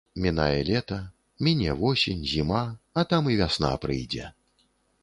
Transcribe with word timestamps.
Мінае 0.25 0.61
лета, 0.69 0.97
міне 1.47 1.75
восень, 1.83 2.25
зіма, 2.33 2.63
а 2.99 3.05
там 3.13 3.23
і 3.35 3.39
вясна 3.45 3.75
прыйдзе. 3.87 4.35